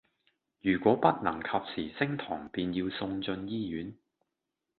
[0.63, 3.95] 如果不能及時升糖便要送進醫院